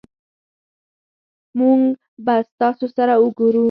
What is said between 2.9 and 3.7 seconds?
سره اوګورو